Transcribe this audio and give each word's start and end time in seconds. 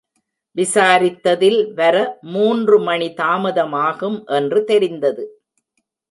விசாரித்ததில், 0.55 1.73
வர 1.73 1.95
மூன்று 2.21 2.79
மணி 2.79 3.09
தாமதமாகும் 3.09 4.17
என்று 4.25 4.63
தெரிந்தது. 4.63 5.25